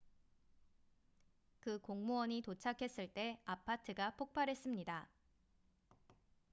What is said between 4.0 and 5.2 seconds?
폭발했습니다